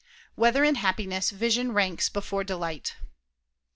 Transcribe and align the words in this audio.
2] 0.35 0.41
Whether 0.41 0.63
in 0.63 0.75
Happiness 0.81 1.29
Vision 1.29 1.73
Ranks 1.73 2.09
Before 2.09 2.43
Delight? 2.43 2.95